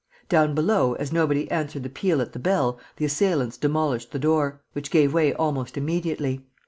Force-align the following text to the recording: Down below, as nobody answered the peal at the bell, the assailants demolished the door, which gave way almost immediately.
Down 0.29 0.55
below, 0.55 0.93
as 0.95 1.11
nobody 1.13 1.47
answered 1.51 1.83
the 1.83 1.89
peal 1.89 2.21
at 2.23 2.33
the 2.33 2.39
bell, 2.39 2.79
the 2.97 3.05
assailants 3.05 3.55
demolished 3.55 4.09
the 4.11 4.17
door, 4.17 4.59
which 4.73 4.89
gave 4.89 5.13
way 5.13 5.31
almost 5.31 5.77
immediately. 5.77 6.43